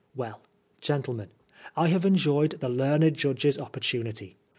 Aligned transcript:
Well, 0.15 0.41
gentlemen, 0.79 1.29
I 1.75 1.89
have 1.89 2.05
enjoyed 2.07 2.53
the 2.53 2.69
leamedjudge^s 2.69 3.59
oppor 3.59 3.81
tunity. 3.81 4.33